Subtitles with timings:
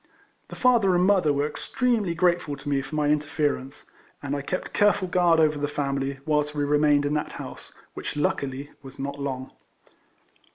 [0.47, 3.85] The father and mother were extremely grateful to me for my interference,
[4.23, 8.15] and I kept careful guard over the family whilst we remained in that house, which
[8.17, 9.51] luckily was not long.